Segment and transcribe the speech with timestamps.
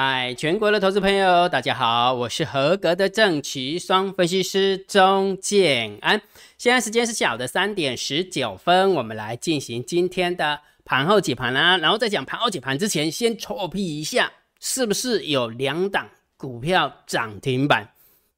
[0.00, 6.22] 嗨，全国的投资朋友，大家好，我是合格的正奇双分析师钟建安。
[6.56, 11.76] 现在时间是下午的三点十九分，我们来进行今天的盘后解盘啦。
[11.78, 17.90] 然后在讲盘后解盘之前，先臭屁一下，是不是有两档股票涨停板？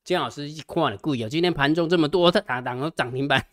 [0.02, 3.44] 姜老师一看了故意，今天盘中这么多的档档涨停板。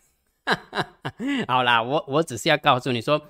[1.46, 3.20] 好啦，我我只是要告诉你说，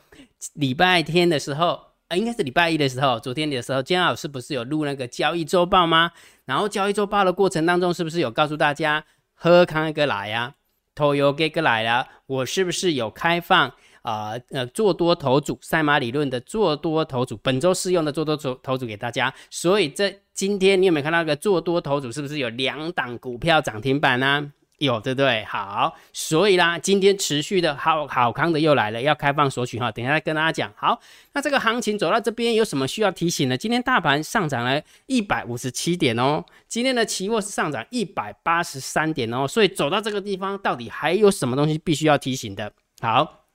[0.55, 1.81] 礼拜天的时候。
[2.09, 6.11] 啊，应该是礼拜一的时候，昨天的时候，姜老师不是有录那个交易周报吗？
[6.47, 9.05] 然后交易周报的过程当中，是不是有告诉大家
[9.35, 10.55] 喝康一个来呀，
[10.95, 12.07] 投油给个来呀？
[12.27, 14.33] 我是不是有开放啊？
[14.51, 19.33] 呃，做多头组赛马理论的做多头组，本周试用的做多头头组给大家。
[19.51, 22.11] 所以这今天你有没有看到个做多头组？
[22.11, 24.51] 是不是有两档股票涨停板呢？
[24.79, 25.45] 有对不对？
[25.45, 29.91] 好，所以啦，今天持续的好好康的又来了，要开放索取哈。
[29.91, 30.73] 等一下再跟大家讲。
[30.77, 31.01] 好，
[31.33, 33.57] 那这个行情走到这边有什么需要提醒的？
[33.57, 42.73] 今天大盘上涨了一百五十七点哦，今天的期货是上涨一百八十三点哦，所以走到这个地方，到底还有什么东西必须要提醒的？
[43.01, 43.47] 好，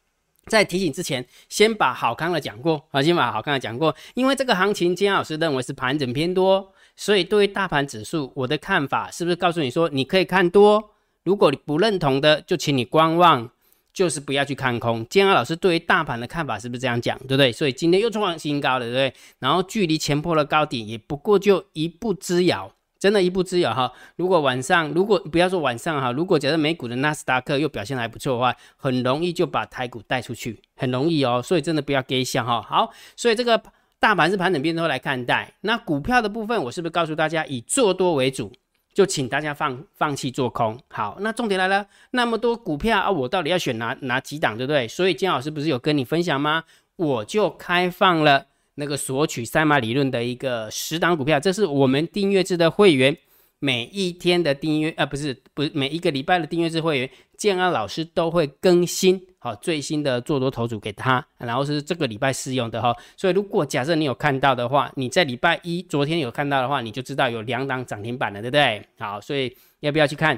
[0.48, 10.90] 在提醒之前，先把好康的讲过啊，先把好康的讲过，因为这个行情，金老师认为是盘整偏多，所以对于大盘指数，我的看法是不是告诉你说，你可以看多？
[11.24, 13.50] 如果你不认同的，就请你观望，
[13.94, 15.06] 就是不要去看空。
[15.08, 17.52] 建安老师对于大盘的看法是不是这样讲，对不对？
[17.52, 19.14] 所以今天又创新高了，对不对？
[19.40, 23.92] 然后距离前坡的高点也不过就一步之遥，真的一步之遥哈。
[24.16, 31.42] 如果晚上，如果不要说晚上哈，如果假设美股的纳斯达克又表现还不错的话，很容易就把台股带出去，很容易哦。
[31.42, 32.62] 所以真的不要给想哈。
[32.62, 33.62] 好，所以这个
[34.00, 35.54] 大盘是盘整变多来看待。
[35.62, 38.52] 那股票的部分，我是不是告诉大家以做多为主？
[38.94, 44.88] 就请大家放放弃做空，好，那重点来了，那么多股票啊，我到底要选哪哪几档，对不对？
[44.88, 46.64] 所以金老师不是有跟你分享吗？
[46.96, 48.46] 我就开放了
[48.76, 53.18] 那个索取赛马理论的一个十档股票，这是我们订阅制的会员。
[53.64, 62.94] 每一天的订阅啊，不是不是每一个礼拜的订阅制会员，建安老师都会更新好最新的做多投组给他，然后是这个礼拜试用的哈。
[63.16, 68.86] 所以如果假设你有看到的话，你在礼拜一昨天有看到的话，你就知道有两档涨停板了，对不对？
[69.00, 70.38] 好，所以要不要去看？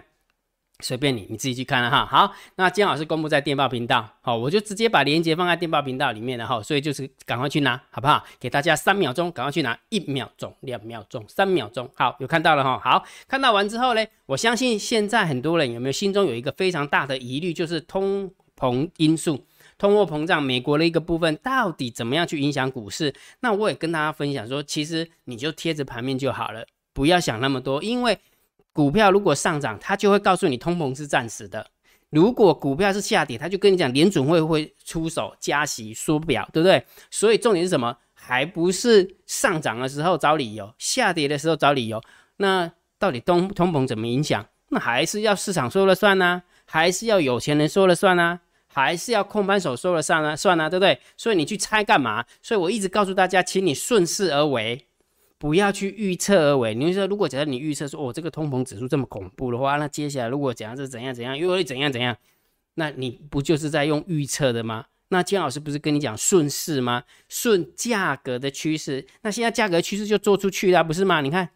[0.81, 2.05] 随便你，你自己去看了哈。
[2.05, 6.61] 好，那今天老师公布在电报频道，好，我就直接把链接放在电报频道里面了哈。
[6.61, 8.21] 所以就是赶快去拿，好不好？
[8.39, 11.89] 给大家三秒钟，赶快去拿，一秒钟、两秒钟、三秒钟。
[11.95, 12.77] 好，有看到了哈。
[12.83, 19.45] 好，看到完之后呢，我相信现在很多人有没有心中有一个非常大的疑虑，就是通膨因素、
[19.77, 23.13] 通货膨胀，美国的一个部分到底怎么样去影响股市？
[23.39, 28.19] 那我也跟大家分享说，其实你就贴着盘面就好了，不要想那么多，因为。
[28.75, 31.63] 股票如果上涨，它就会告诉你通膨是暂时的；
[32.09, 36.85] 如果股票是下跌，它就跟你讲联准会会出手加息缩表，对不对？
[37.09, 37.95] 所以重点是什么？
[38.13, 42.01] 还不是上涨的时候找理由，下跌的时候找理由。
[42.35, 42.69] 那
[42.99, 44.45] 到底通通膨怎么影响？
[44.67, 46.43] 那还是要市场说了算呢？
[46.65, 48.41] 还是要有钱人说了算呢？
[48.67, 50.35] 还是要控盘手说了算呢？
[50.35, 50.99] 算呢，对不对？
[51.15, 52.25] 所以你去猜干嘛？
[52.41, 54.85] 所以我一直告诉大家，请你顺势而为。
[55.37, 56.73] 不要去预测而为。
[56.73, 62.15] 你说，如果假设你预测说，哦，这个通膨指数这么恐怖的话，那接下来如果讲是怎样怎样，又会怎样怎样，
[62.75, 64.85] 那你不就是在用预测的吗？
[65.09, 67.03] 那金老师不是跟你讲顺势吗？
[67.29, 69.05] 顺价格的趋势。
[69.21, 71.21] 那现在价格趋势就做出去了，不是吗？
[71.21, 71.47] 你看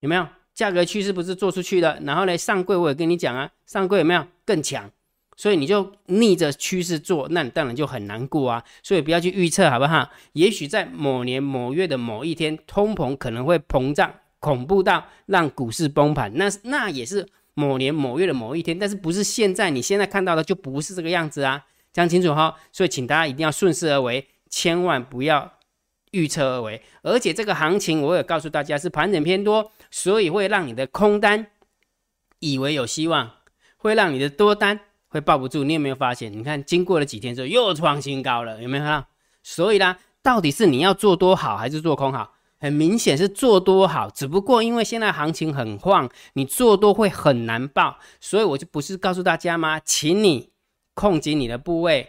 [0.00, 2.00] 有没有价格趋势不是做出去了？
[2.02, 4.90] 然后呢，上柜我也跟你讲啊，上柜有没有更强？
[5.40, 8.62] 所以你就逆着趋势做，那你当然就很难过啊。
[8.82, 10.06] 所以不要去预测，好不好？
[10.34, 16.30] 也许在某年某月的某一天，通膨可能会膨胀，恐怖到让股市崩盘。
[16.34, 19.70] 那那也是某年某月的某一天，但是不是现在？
[19.70, 22.54] 你现在看到的就不是这个样子啊，讲清楚哈。
[22.70, 25.50] 所以请大家一定要顺势而为，千万不要
[26.10, 26.82] 预测而为。
[27.00, 31.46] 而且这个行情我也告诉大家是盘整偏多，所以会让你的空单
[32.40, 33.30] 以为有希望，
[33.78, 34.80] 会让你的多单。
[35.10, 36.32] 会抱不住，你有没有发现？
[36.32, 39.06] 你看，经过了几天之后，又创新高了，有没有看到？
[39.42, 42.32] 所以呢，到底是你要做多好，还是做空好？
[42.58, 49.80] 很明显是做多好，只不过因为现在行情很晃，你做多会很难抱，所以我就不是告诉大家吗？
[49.80, 50.50] 请你
[50.94, 52.06] 控紧你的部位，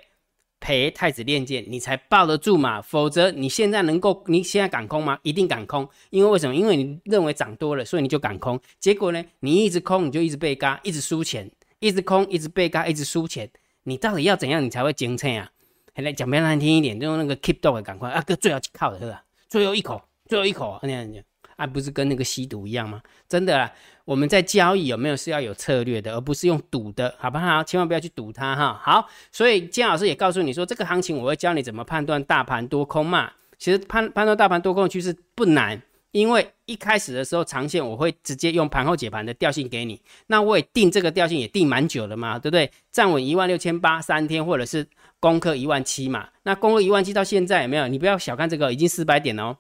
[0.59, 2.81] 陪太子练剑，你才抱得住嘛。
[2.81, 5.17] 否则你现在能够，你现在敢空吗？
[5.23, 6.53] 一定敢空，因为为什么？
[6.53, 8.59] 因为你认为涨多了，所以你就敢空。
[8.77, 11.49] 结果呢，你一直空，你就一直被嘎，一直输钱。
[11.81, 13.51] 一直空，一直被嘎，一直输钱，
[13.83, 15.51] 你到底要怎样，你才会精彩啊？
[15.95, 19.23] 来讲比较难听一点，就用那个 keep dog 赶快啊，哥最后靠的是吧？
[19.49, 21.21] 最后一口，最后一口，那样子
[21.57, 23.01] 啊，不是跟那个吸毒一样吗？
[23.27, 23.71] 真的啊，
[24.05, 27.63] 我们在交易有没有是要有策略的，而不是用赌的，好不好？
[27.63, 28.79] 千万不要去赌它哈。
[28.81, 33.31] 好，所以金老师也告诉你说，这个行情我会教你怎么判断大盘多空嘛。
[33.57, 35.79] 其实判判断大盘多空趋势不难，
[36.11, 42.69] 因为一开始的时候长线我会直接用盘后解盘的调性给你，那我也定这个调性也定蛮久了嘛，对不对？
[42.91, 44.85] 站稳一万六千八三天，或者是
[45.19, 47.87] 攻克一万七嘛，那攻克一万七到现在有没有？
[47.87, 49.57] 你不要小看这个，已经四百点了哦。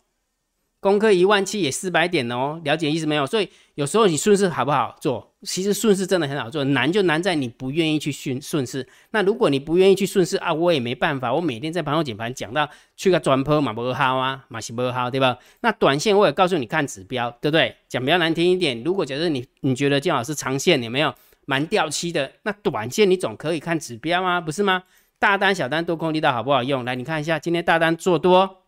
[0.81, 3.25] 攻克一万七也四百点哦，了解意思没有？
[3.25, 5.31] 所以有时候你顺势好不好做？
[5.43, 8.85] 其实顺势真的很好做，难就难在你不愿意去顺顺势。
[9.11, 11.31] 那如果你不愿意去顺势啊，我也没办法。
[11.31, 12.67] 我每天在盘后解盘讲到
[12.97, 15.37] 去个转坡嘛不好啊，嘛是不好对吧？
[15.61, 17.75] 那短线我也告诉你看指标，对不对？
[17.87, 21.13] 讲比较难听一点，如果假设你你觉得建老师长线有没有
[21.45, 24.81] 蛮掉期的，那短线你总可以看指标啊，不是吗？
[25.19, 26.83] 大单小单多空力道好不好用？
[26.83, 28.60] 来你看一下，今天大单做多。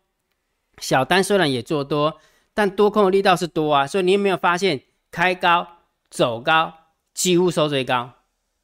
[0.78, 2.18] 小单虽然也做多，
[2.52, 4.80] 但多空的力道是多啊，所以你有没有发现
[5.10, 5.66] 开高
[6.10, 6.72] 走高，
[7.12, 8.10] 几乎收最高？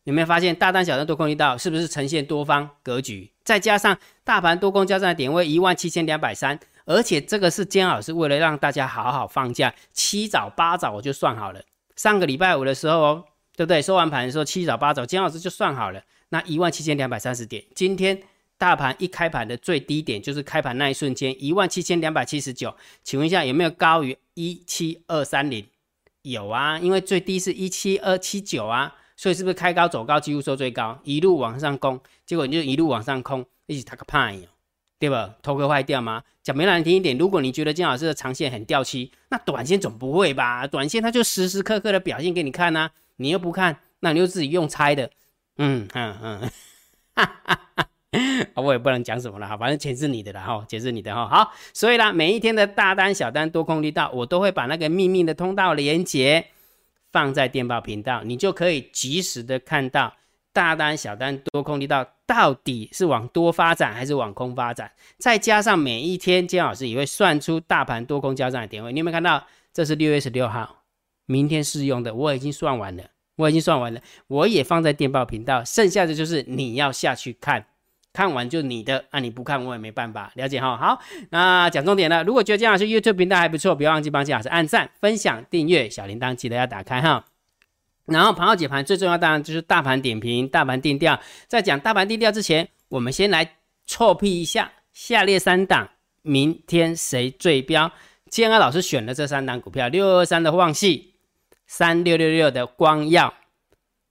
[0.04, 3.30] 有没有发现大单小单多空力道是不是呈现多方格局？
[3.44, 11.60] 再加上大盘多空交战的点位一万七千两百三，而且这个是姜老师为了让大家好好放假，七早八早我就算好了。
[11.96, 13.24] 上个礼拜五的时候哦，
[13.56, 13.82] 对不对？
[13.82, 18.20] 收完盘的时候七早八早，姜老师就算好了，那一万七千两百三十点，今天。
[18.60, 25.66] 大盘一开盘的最低点就是开盘那一瞬间一万七千两百七十九，请问一下有没有高于一七二三零？
[26.20, 34.42] 有啊，因为最低是一七二七九啊，所以是不是开高走高，几乎收最高，一路往上攻，结果你就一路往上空，一起打个派哟，
[34.98, 35.34] 对吧？
[35.40, 36.22] 头壳坏掉吗？
[36.42, 40.66] 讲没难听一点，如果你觉得金老师的长线很掉漆，那短线总不会吧？
[40.66, 45.10] 短线它就时时刻刻的表现给你看呐，你又不看，那你就自己用猜的，
[45.56, 46.40] 嗯嗯嗯，
[47.14, 47.86] 哈哈哈。
[48.56, 51.28] 我也不能讲什么了哈，反正钱是你的了哈，钱是你的哈。
[51.28, 56.46] 好，所以啦，每一天的大单、小单、多空力道，我都会把那个秘密的通道连接
[57.12, 60.12] 放在电报频道，你就可以及时的看到
[60.52, 64.90] 大单、小单、多空力道到底是往多发展还是往空发展。
[65.18, 68.92] 再加上每一天，金老师也会算出大盘多空交战的点位。
[68.92, 69.46] 你有没有看到？
[69.72, 70.82] 这是六月十六号，
[71.26, 73.04] 明天试用的，我已经算完了，
[73.36, 75.64] 我已经算完了，我也放在电报频道。
[75.64, 77.66] 剩下的就是你要下去看。
[78.12, 80.76] 看完就你的，那你不看我也没办法，了解哈。
[80.76, 82.24] 好，那讲重点了。
[82.24, 87.24] 如果觉得姜老师 YouTube 频道还不错，不要忘记帮姜老师按赞、分享、订阅，小铃铛记得要打开哈。
[88.06, 91.20] 然后盘后解盘最重要当然就是大盘点评、大盘定调。
[91.46, 95.88] 在讲大盘定调之前，我们先来错批一下下列三档，
[96.22, 97.92] 明天谁最标？
[98.28, 101.14] 建安老师选的这三档股票：六二三的旺系、
[101.68, 103.32] 三六六六的光耀。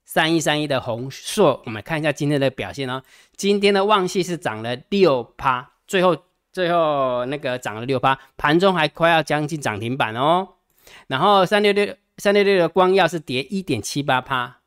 [0.10, 3.04] 三一三一的红硕，我们看一下今天的表现哦。
[3.38, 6.18] 今天的旺系是涨了六趴，最后
[6.52, 10.56] 最后那个涨了六趴，盘中还快要将近涨停板哦。
[11.06, 14.62] 然后三六六三六六的光耀是跌一点七八趴，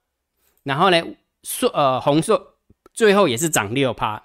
[0.63, 1.03] 然后呢
[1.43, 2.55] 硕呃红硕
[2.95, 4.23] 最后也是涨六趴，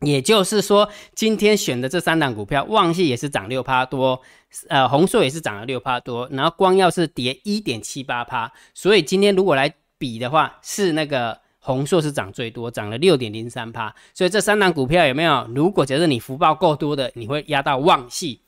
[0.00, 4.20] 也就是说今天选的这三档股票，旺系也是涨六趴多，
[4.66, 9.72] 呃红硕也是涨了六趴多，然后光耀是跌一点七八趴，所以今天如果来。
[9.98, 15.48] 比的话是那个红硕是涨最多，涨了六点零三帕，所以这三档股票有没有？
[15.54, 18.40] 如果假设你福报够多的，你会压到旺系，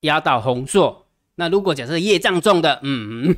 [0.00, 1.06] 压到红硕。
[1.36, 3.36] 那如果假设业障重的，嗯，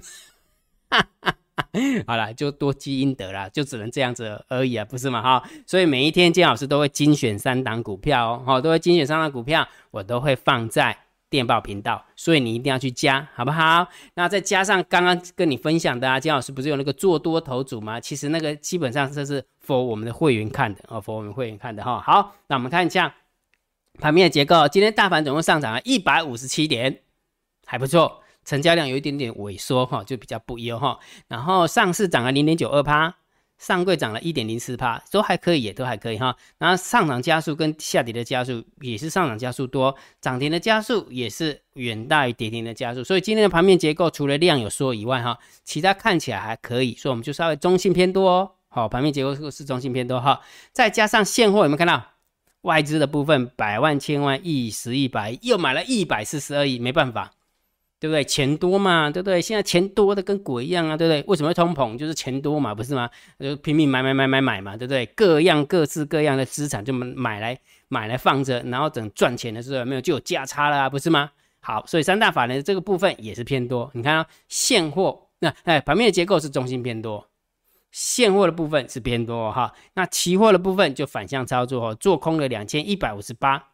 [2.07, 5.23] 好了，就多积阴德了，就只能这样子而已啊，不是吗？
[5.23, 10.97] 哈，所以每一天金老师都会精选三档股票哦，好，都会精选三档股票，我都会放在。
[11.31, 13.87] 电报频道，所以你一定要去加，好不好？
[14.15, 18.01] 那再加上刚刚跟你分享的啊，金老师不是有那个做多头组吗？
[18.01, 22.01] 其实那个基本上这是 for 我们的会员看的哦，for 我们会员看的哈。
[22.01, 23.15] 好，那我们看一下
[23.99, 27.03] 盘面的结构，今天大盘总共上涨了一百五十七点，
[27.67, 30.99] 还不错，成交量有一点点萎缩哈，就比较不优哈。
[31.29, 33.18] 然后上市涨了零点九二趴。
[33.59, 36.37] 上柜涨了一点零四帕，都还可以，也都还可以哈。
[36.59, 43.03] 然后上涨加速跟下跌的加速也是上涨加速多，涨停的加速也是远大于跌停的加速。
[43.03, 48.51] 所以今天的盘面结构除了量有缩以外哈，其他看起来还可以，所以我们就稍微中性偏多哦。
[48.69, 50.41] 好，盘面结构是中性偏多哈。
[50.73, 52.03] 再加上现货有没有看到
[52.63, 57.33] 外资的部分百万千万亿十亿百亿又买了一百四十二亿，没办法。
[58.01, 58.23] 对不对？
[58.23, 59.43] 钱多嘛，对不对？
[59.43, 61.25] 现在钱多的跟鬼一样啊，对不对？
[61.27, 61.99] 为什么会通膨？
[61.99, 63.11] 就是钱多嘛，不是吗？
[63.41, 65.05] 就拼命买买买买买嘛，对不对？
[65.07, 71.31] 各样各式各样的资产就买来买来放着，然后等赚钱的时候没有就有价差了啊，不是吗？
[71.61, 73.91] 好，所以三大法人这个部分也是偏多。
[73.95, 77.27] 你看啊，现货那哎，盘面的结构是中心偏多，
[77.91, 79.75] 现货的部分是偏多哈。
[79.95, 83.71] 那期货的部分就反向操作哦，做空了两千一百五十八，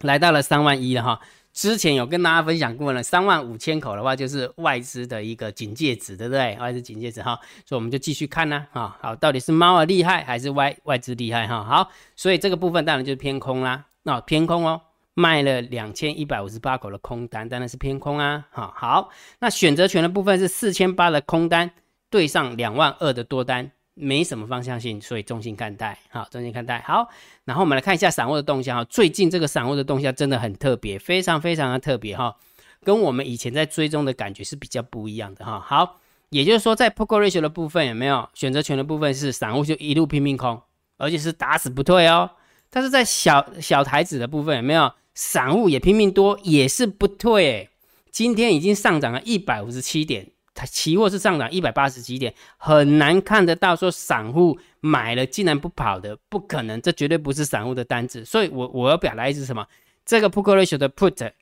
[0.00, 1.20] 来到了三万一了哈。
[1.54, 6.56] 之前有跟大家分享过了，三万五千口的话就是外资的一个警戒值，对不对？
[6.58, 11.62] 外资警戒值哈，所以我们就继续看呢，哈，好，到底是猫儿厉害还是外外资厉害哈？
[11.62, 14.80] 好，所以这个部分当然就是偏空啦，那偏空哦，
[15.14, 18.44] 卖了两千一百五十八口的空单，当然是偏空啊。
[18.50, 21.70] 哈，好，那选择权的部分是四千八的空单
[22.10, 25.98] 对上两万二的多单，没什么方向性，所以中性看待。
[26.10, 26.80] 好，中性看待。
[26.80, 27.08] 好，
[27.44, 32.36] 然后我们来看一下散户的动向哈，最近这个散户的动向真的很特别，非常非常的特别哈，
[32.82, 35.60] 跟我们以前在追踪的感觉是比较不一样的哈。
[35.60, 40.60] 好，也就是说在 Poker Ratio 的部分有没有选择权的部分是散户就一路拼命空，
[40.98, 42.30] 而且是打死不退哦。
[42.70, 44.92] 但是在小小台子的部分有没有？
[45.16, 47.70] 散户也拼命多，也是不退。
[48.10, 58.24] 今天已经上涨了一百五十七点，它期货是上涨一百八十几点，很难看得到说散户买了竟然不跑的，不可能，这绝对不是散户的单子。
[58.24, 59.66] 所以，我我要表达意思什么？
[60.06, 61.32] 这个 put ratio 的 put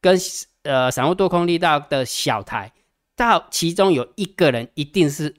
[0.00, 0.18] 跟
[0.64, 2.70] 呃散户多空力道的小台，
[3.16, 5.34] 到其中有一个人一定是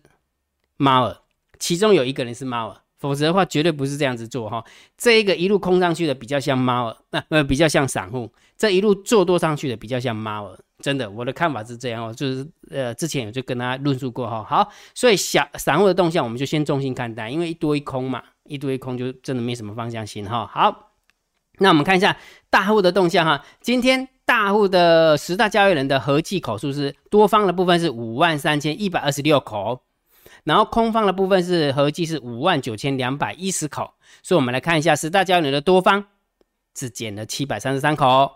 [0.78, 1.22] 猫儿，
[1.60, 2.78] 其中有一个人是猫儿。
[2.98, 4.64] 否则的话，绝对不是这样子做哈。
[4.96, 10.60] 这一个一路空上去的比较像猫儿，那呃比较像散户；这一路做多上去的比较像猫儿。
[10.82, 14.44] 真的，我的看法是这样哦，就是呃之前有就跟大家论述过哈。
[14.44, 20.50] 好，所以小散户的动向我们就先中性看待，因为一多一空嘛，一多一空就真的没什么方向性哈。
[20.52, 20.94] 好，
[21.60, 22.18] 那我们看一下
[22.50, 23.46] 大户的动向哈。
[23.62, 29.84] 今天大户的十大交易人的合计口数是多方的部分是五万三千一百二十六口。
[30.44, 36.04] 然后空方的部分是合计是五万九千两百一十口，所以我们来看一下十大交易人的多方
[36.76, 38.32] 是减了七百三十三口，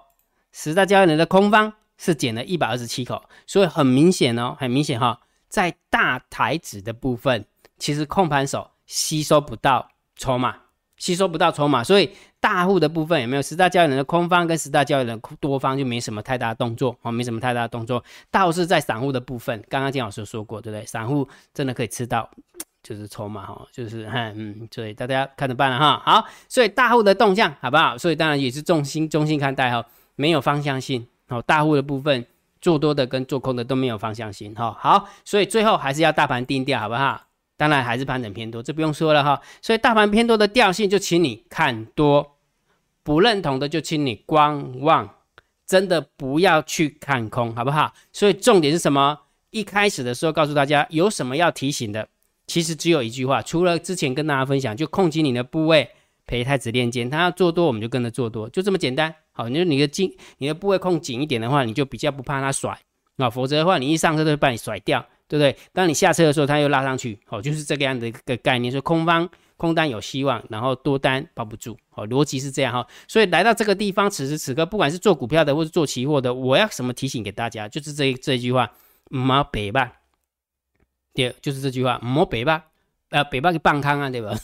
[0.51, 7.45] 十大交易人的空方是减了一百二十七口，所以很明显哦，很明显哈，在大台子的部分，
[7.77, 10.55] 其实控盘手吸收不到筹码，
[10.97, 12.11] 吸收不到筹码，所以。
[12.45, 18.03] 大户的部分有没有十大交易人的空方跟十大交易人多方就没什么太大的动作哦，没什么太大的动作。
[18.29, 20.85] 倒是在散户的部分，刚刚金老师说过，对不对？
[20.85, 22.29] 散户真的可以吃到，
[22.83, 25.99] 就是筹码哈，就是嗯，所以大家看着办了哈。
[26.05, 27.97] 好，所以大户的动向好不好？
[27.97, 29.83] 所以当然也是重心中心看待哈，
[30.15, 31.41] 没有方向性哦。
[31.41, 32.25] 大户的部分
[32.61, 34.75] 做多的跟做空的都没有方向性哈。
[34.79, 37.21] 好，所以最后还是要大盘定调好不好？
[37.57, 39.41] 当然还是盘整偏多，这不用说了哈。
[39.61, 42.33] 所以大盘偏多的调性就请你看多。
[43.01, 45.07] 不认同的就请你观望，
[45.67, 47.93] 真的不要去看空，好不好？
[48.11, 49.19] 所以重点是什么？
[49.51, 52.07] 一开始的时候告诉大家有什么要提醒的，
[52.47, 55.91] 其实只有一句话，除了之前跟大家分享，就控制你的部位，
[56.25, 59.13] 陪太子练肩，他要做多我们就跟着做多，就这么简单。
[59.35, 62.79] 好，你说你的筋，你的部位控紧一点的话，你就比较不怕它甩
[63.17, 65.55] 啊，否则的话，你一上车就会把你甩掉，对不对？
[65.73, 69.29] 当你下车的时候，它又拉上去，好，就是这个样的一个概念，说空方。
[69.57, 72.85] 空单有希望，然后多单抱不住，好，逻辑是这样哈。
[73.07, 77.65] 所以来到这个地方，此时此刻，不管是做股票的或是做期货的，我要什么提醒给大家？
[77.69, 78.69] 就是这这句话，
[79.09, 79.93] 冇北吧，
[81.13, 82.65] 对，就是这句话，冇北吧，
[83.11, 84.37] 呃，北吧给半康啊，对吧？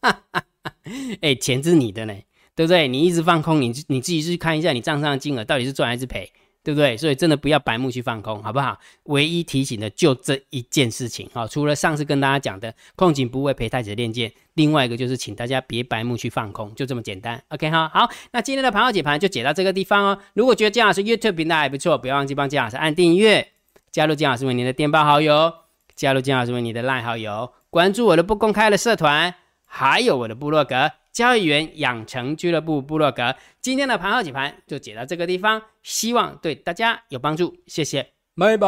[1.20, 2.14] 哎，钱是你的呢，
[2.56, 2.88] 对不对？
[2.88, 6.32] 你一直放空，你你自己去看一下，你账上的金额到底是赚还是赔？
[6.64, 6.96] 对不对？
[6.96, 8.76] 所以真的不要白目去放空，好不好？
[9.04, 17.40] 唯一提醒的就这一件事情啊，除了上次跟大家讲的控紧不会陪太子的练剑，另外一个就是请大家别白目去放空，就这么简单。
[17.50, 20.18] OK 哈，好，那今天的盘后解盘就解到这个地方哦。
[20.34, 23.46] 如果觉得姜老师 YouTube 频道还不错，不要忘记帮姜老师按订阅，
[23.92, 25.52] 加入姜老师为你的电报好友，
[25.94, 29.32] 加入姜老师为你的拉好友，关注我的不公开的社团，
[29.66, 30.90] 还有我的部落格。
[31.16, 38.66] 交易员养成俱乐部部落格，今天的盘后解盘就解到这个地方，希望对大家有帮助，谢谢，拜拜。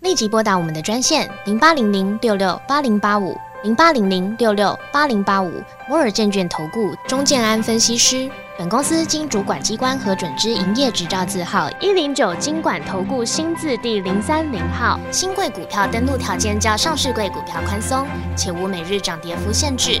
[0.00, 8.28] 立即拨打我们的专线零八零零六六八零八五零八零零六六八零八五摩尔证券投顾钟建安分析师。
[8.58, 14.98] 本公司经主管机关核准之营业执照字号一零九金管投顾新字第零三零号。
[15.12, 18.04] 新贵股票登录条件较上市贵股票宽松，
[18.36, 20.00] 且无每日涨跌幅限制。